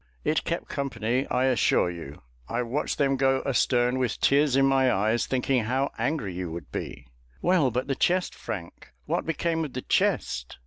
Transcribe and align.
"It 0.23 0.43
kept 0.45 0.67
company, 0.67 1.27
I 1.27 1.45
assure 1.45 1.91
you. 1.91 2.23
I 2.49 2.63
watched 2.63 2.97
them 2.97 3.17
go 3.17 3.43
astern, 3.45 3.99
with 3.99 4.19
tears 4.19 4.55
in 4.55 4.65
my 4.65 4.91
eyes, 4.91 5.27
thinking 5.27 5.65
how 5.65 5.91
angry 5.95 6.33
you 6.33 6.51
would 6.51 6.71
be." 6.71 7.05
"Well, 7.39 7.69
but 7.69 7.85
the 7.85 7.93
chest, 7.93 8.33
Frank, 8.33 8.93
what 9.05 9.27
became 9.27 9.63
of 9.63 9.73
the 9.73 9.83
chest? 9.83 10.57